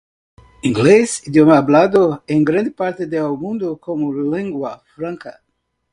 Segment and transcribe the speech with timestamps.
[0.63, 5.43] Inglés- idioma hablado en gran parte del mundo como lengua franca.